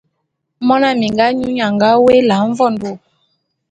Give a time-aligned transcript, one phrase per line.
[0.67, 2.91] Mona minga nyu nnye a nga woé Ela Mvondo.